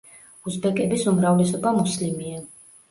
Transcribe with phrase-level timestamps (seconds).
[0.51, 2.45] უზბეკების უმრავლესობა მუსლიმია.